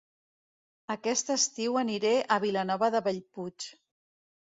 Aquest 0.93 1.29
estiu 1.35 1.79
aniré 1.83 2.17
a 2.19 2.41
Vilanova 2.47 2.93
de 2.97 3.07
Bellpuig 3.11 3.73